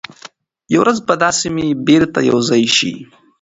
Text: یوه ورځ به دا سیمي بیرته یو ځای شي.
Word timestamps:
یوه 0.73 0.81
ورځ 0.83 0.97
به 1.07 1.13
دا 1.23 1.29
سیمي 1.41 1.67
بیرته 1.87 2.19
یو 2.29 2.37
ځای 2.49 2.63
شي. 2.77 2.93